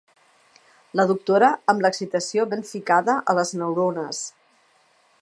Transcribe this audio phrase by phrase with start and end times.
[0.99, 4.27] La doctora amb l'excitació ben ficada a les neurones.